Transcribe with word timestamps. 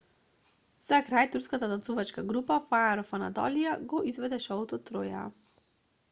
за 0.85 0.97
крај 1.09 1.25
турската 1.33 1.67
танцувачка 1.73 2.23
група 2.31 2.57
fire 2.71 3.03
of 3.03 3.11
anatolia 3.17 3.75
го 3.91 3.99
изведе 4.13 4.39
шоуто 4.47 4.81
троја 4.91 5.21